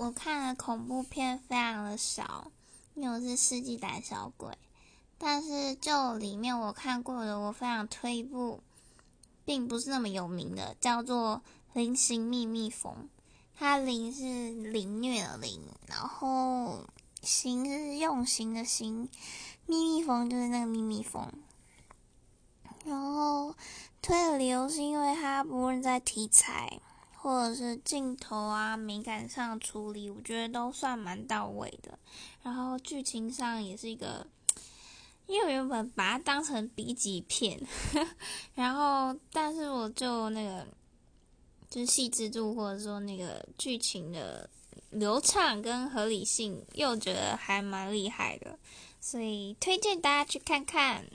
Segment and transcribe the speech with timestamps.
[0.00, 2.50] 我看的恐怖片非常的少，
[2.94, 4.56] 因为我是世纪胆小鬼。
[5.18, 8.62] 但是就里面我看过的，我非常推一部，
[9.44, 11.42] 并不是那么有名的，叫做
[11.74, 12.90] 《菱形秘密缝》。
[13.54, 16.86] 它“菱”是凌虐的“凌”，然后
[17.20, 19.06] “形”是用心的“形”，
[19.68, 21.30] 秘密缝就是那个秘密缝。
[22.86, 23.54] 然后
[24.00, 26.80] 推的理由是因为它不论在题材
[27.22, 31.98] 或者是镜头啊、美感上处理，我觉得都算蛮到位的。
[32.42, 34.26] 然后剧情上也是一个。
[35.26, 37.60] 因为原本把它当成 B 级片，
[38.56, 40.66] 然后但是我就那个
[41.70, 44.50] 就是细致度或者说那个剧情的
[44.90, 48.58] 流畅跟合理性，又觉得还蛮厉害的，
[49.00, 51.06] 所以推荐大家去看看。